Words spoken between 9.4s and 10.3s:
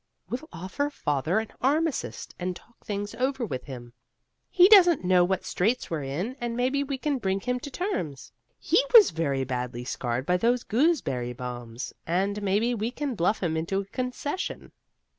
badly scared